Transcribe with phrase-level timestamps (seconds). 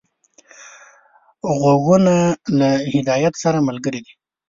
[1.59, 2.15] غوږونه
[2.59, 4.13] له هدایت سره ملګري دي